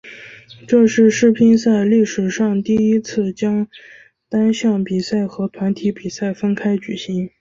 [0.67, 3.67] 这是世乒赛历史上第一次将
[4.29, 7.29] 单项比赛和团体比赛分开举行。